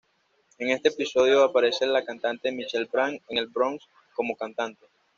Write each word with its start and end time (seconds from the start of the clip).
En 0.57 0.69
este 0.71 0.89
episodio 0.89 1.43
aparece 1.43 1.85
la 1.85 2.03
cantante 2.03 2.51
Michelle 2.51 2.89
Branch 2.91 3.21
en 3.29 3.37
el 3.37 3.45
Bronze 3.45 3.85
como 4.15 4.35
cantante. 4.35 4.83